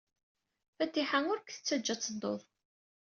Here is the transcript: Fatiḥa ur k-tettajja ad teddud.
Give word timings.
Fatiḥa 0.75 1.19
ur 1.31 1.39
k-tettajja 1.41 1.91
ad 1.93 1.99
teddud. 2.01 2.41